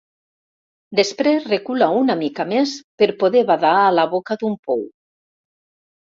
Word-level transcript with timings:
Després 0.99 1.43
recula 1.49 1.89
una 1.97 2.15
mica 2.21 2.45
més 2.53 2.73
per 3.01 3.09
poder 3.23 3.43
badar 3.51 3.73
a 3.83 3.91
la 3.97 4.05
boca 4.15 4.39
d'un 4.45 4.57
pou. 4.71 4.83